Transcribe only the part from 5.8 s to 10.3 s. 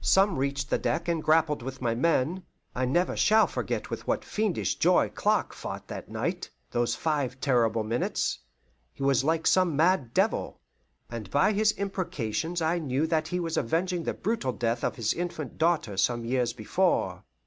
that night those five terrible minutes. He was like some mad